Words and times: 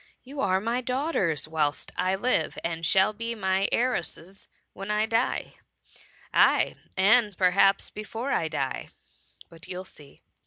You 0.23 0.39
are 0.41 0.59
my 0.59 0.81
daughters 0.81 1.47
whilst 1.47 1.91
I 1.95 2.15
live, 2.15 2.57
and 2.63 2.83
shall 2.83 3.13
be 3.13 3.35
my 3.35 3.69
heiresses 3.71 4.47
when 4.73 4.89
I 4.89 5.05
die— 5.05 5.53
^aye, 6.33 6.75
and 6.97 7.37
perhaps 7.37 7.91
before 7.91 8.31
I 8.31 8.47
die, 8.47 8.89
but 9.51 9.67
you'll 9.67 9.85
see." 9.85 10.23